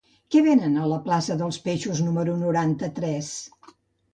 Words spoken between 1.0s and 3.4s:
plaça dels Peixos número noranta-tres?